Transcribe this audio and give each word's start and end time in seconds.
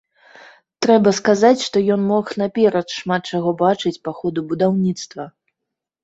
Трэба 0.83 1.09
сказаць, 1.17 1.65
што 1.65 1.77
ён 1.95 2.01
мог 2.11 2.31
наперад 2.41 2.95
шмат 3.01 3.29
што 3.33 3.51
бачыць 3.59 4.01
па 4.09 4.15
ходу 4.21 4.39
будаўніцтва. 4.55 5.27